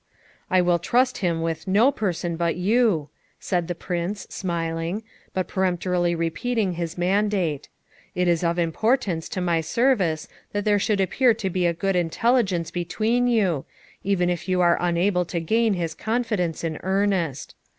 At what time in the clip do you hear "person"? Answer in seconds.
1.91-2.35